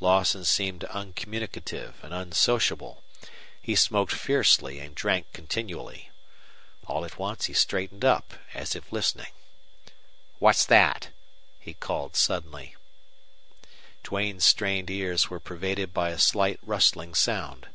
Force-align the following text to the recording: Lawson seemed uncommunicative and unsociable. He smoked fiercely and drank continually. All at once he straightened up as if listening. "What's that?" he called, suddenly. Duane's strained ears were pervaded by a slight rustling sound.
Lawson 0.00 0.44
seemed 0.44 0.82
uncommunicative 0.86 1.94
and 2.02 2.12
unsociable. 2.12 3.04
He 3.62 3.76
smoked 3.76 4.10
fiercely 4.10 4.80
and 4.80 4.96
drank 4.96 5.32
continually. 5.32 6.10
All 6.88 7.04
at 7.04 7.18
once 7.20 7.44
he 7.44 7.52
straightened 7.52 8.04
up 8.04 8.34
as 8.52 8.74
if 8.74 8.90
listening. 8.90 9.30
"What's 10.40 10.64
that?" 10.66 11.10
he 11.60 11.72
called, 11.72 12.16
suddenly. 12.16 12.74
Duane's 14.02 14.44
strained 14.44 14.90
ears 14.90 15.30
were 15.30 15.38
pervaded 15.38 15.94
by 15.94 16.08
a 16.10 16.18
slight 16.18 16.58
rustling 16.64 17.14
sound. 17.14 17.68